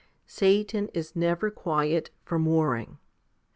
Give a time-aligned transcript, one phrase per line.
[0.25, 2.97] Satan is never quiet from warring.